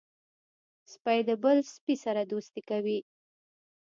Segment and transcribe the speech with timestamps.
[0.91, 2.99] سپي د بل سپي سره دوستي کوي.